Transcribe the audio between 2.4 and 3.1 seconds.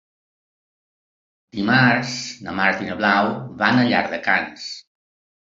na Marta i na